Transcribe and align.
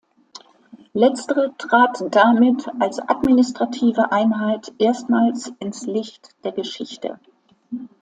Letztere 0.93 1.53
trat 1.59 2.03
damit 2.09 2.67
als 2.79 2.97
administrative 2.97 4.11
Einheit 4.11 4.73
erstmals 4.79 5.53
ins 5.59 5.85
Licht 5.85 6.29
der 6.43 6.53
Geschichte. 6.53 7.19